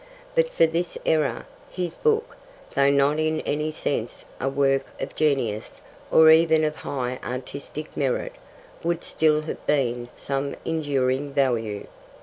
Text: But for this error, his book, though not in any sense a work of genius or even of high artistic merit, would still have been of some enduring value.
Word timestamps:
But 0.33 0.51
for 0.51 0.65
this 0.65 0.97
error, 1.05 1.45
his 1.69 1.95
book, 1.95 2.35
though 2.73 2.89
not 2.89 3.19
in 3.19 3.39
any 3.41 3.69
sense 3.69 4.25
a 4.39 4.49
work 4.49 4.83
of 4.99 5.15
genius 5.15 5.81
or 6.09 6.31
even 6.31 6.63
of 6.63 6.77
high 6.77 7.19
artistic 7.23 7.95
merit, 7.95 8.33
would 8.83 9.03
still 9.03 9.41
have 9.41 9.63
been 9.67 10.05
of 10.05 10.09
some 10.19 10.55
enduring 10.65 11.33
value. 11.33 11.85